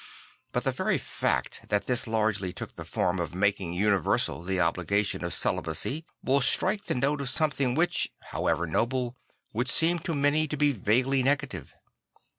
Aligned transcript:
But 0.51 0.63
the 0.63 0.71
very 0.71 0.97
fact 0.97 1.65
that 1.69 1.85
this 1.85 2.07
largely 2.07 2.51
took 2.51 2.73
the 2.75 2.85
form 2.85 3.19
of 3.19 3.35
making 3.35 3.73
universal 3.73 4.41
the 4.43 4.59
obligation 4.59 5.23
of 5.23 5.31
celibacy 5.31 6.07
will 6.23 6.41
strike 6.41 6.85
the 6.85 6.95
note 6.95 7.21
of 7.21 7.29
something 7.29 7.75
which, 7.75 8.09
however 8.31 8.65
noble, 8.65 9.15
would 9.53 9.69
seem 9.69 9.99
to 9.99 10.15
many 10.15 10.47
to 10.47 10.57
be 10.57 10.71
vaguely 10.71 11.21
negative. 11.21 11.75